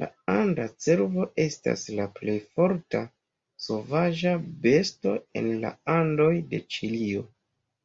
[0.00, 3.00] La anda cervo estas la plej forta
[3.68, 4.34] sovaĝa
[4.68, 7.26] besto en la Andoj de Ĉilio.